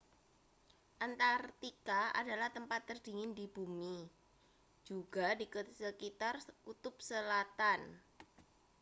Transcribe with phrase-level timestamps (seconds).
[1.05, 3.97] antarktika adalah tempat terdingin di bumi
[4.89, 5.45] juga di
[5.79, 6.35] sekitar
[6.65, 7.81] kutub selatan